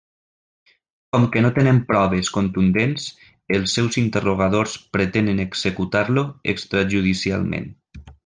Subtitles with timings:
[1.15, 3.05] Com que no tenen proves contundents,
[3.59, 6.25] els seus interrogadors pretenen executar-lo
[6.57, 7.71] extrajudicialment.